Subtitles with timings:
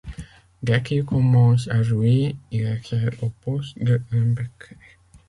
[0.63, 4.75] Dès qu'il commence à jouer, il excelle au poste de linebacker.